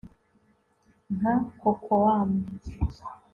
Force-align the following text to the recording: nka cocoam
nka 1.15 1.33
cocoam 1.59 2.29